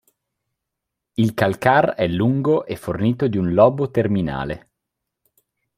Il 1.13 1.35
calcar 1.35 1.89
è 1.91 2.07
lungo 2.07 2.65
e 2.65 2.75
fornito 2.75 3.27
di 3.27 3.37
un 3.37 3.53
lobo 3.53 3.91
terminale. 3.91 4.71